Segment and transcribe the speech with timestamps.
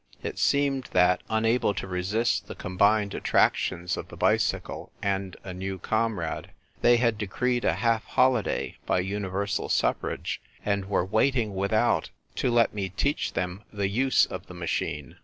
[0.23, 5.77] It seemed that, unable to resist the combined attractions of the bicycle and a new
[5.77, 6.49] comrade,
[6.81, 12.73] they had decreed a half holiday by universal suffrage, and were waiting without to let
[12.73, 15.17] mc teach them the use of the machine.